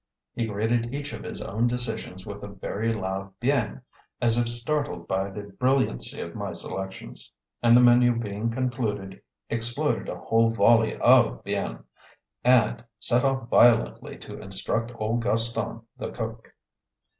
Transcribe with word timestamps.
He 0.33 0.47
greeted 0.47 0.95
each 0.95 1.13
of 1.13 1.21
his 1.21 1.43
own 1.43 1.67
decisions 1.67 2.25
with 2.25 2.41
a 2.41 2.47
very 2.47 2.91
loud 2.91 3.39
"Bien!" 3.39 3.81
as 4.19 4.35
if 4.35 4.49
startled 4.49 5.07
by 5.07 5.29
the 5.29 5.43
brilliancy 5.43 6.19
of 6.21 6.33
my 6.33 6.53
selections, 6.53 7.31
and, 7.61 7.77
the 7.77 7.81
menu 7.81 8.17
being 8.17 8.49
concluded, 8.49 9.21
exploded 9.51 10.09
a 10.09 10.17
whole 10.17 10.49
volley 10.49 10.97
of 10.97 11.43
"Biens" 11.43 11.83
and 12.43 12.83
set 12.97 13.23
off 13.23 13.47
violently 13.47 14.17
to 14.17 14.41
instruct 14.41 14.91
old 14.97 15.21
Gaston, 15.21 15.83
the 15.99 16.09
cook. 16.09 16.55